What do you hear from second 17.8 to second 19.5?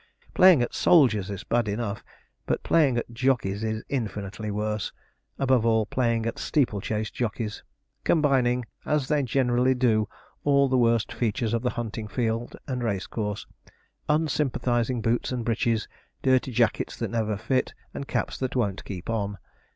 and caps that won't keep on.